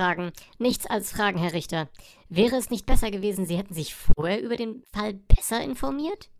[0.00, 0.32] Fragen.
[0.58, 1.90] Nichts als Fragen, Herr Richter.
[2.30, 6.30] Wäre es nicht besser gewesen, Sie hätten sich vorher über den Fall besser informiert?